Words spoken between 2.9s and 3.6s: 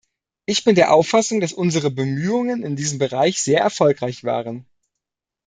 Bereich sehr